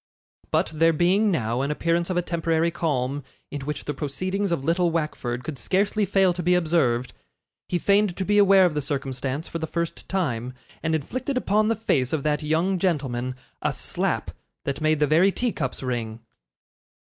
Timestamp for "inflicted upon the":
10.95-11.75